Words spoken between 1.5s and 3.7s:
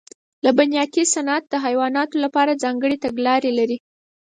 حیواناتو لپاره ځانګړې تګلارې